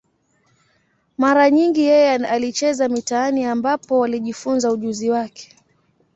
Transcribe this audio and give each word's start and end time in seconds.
Mara 1.17 1.49
nyingi 1.51 1.81
yeye 1.83 2.15
alicheza 2.27 2.89
mitaani, 2.89 3.45
ambapo 3.45 4.03
alijifunza 4.05 4.71
ujuzi 4.71 5.09
wake. 5.09 5.55